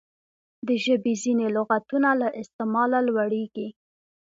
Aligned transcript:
د 0.67 0.69
ژبي 0.83 1.13
ځیني 1.23 1.47
لغاتونه 1.55 2.09
له 2.21 2.27
استعماله 2.41 2.99
لوړیږي. 3.07 3.67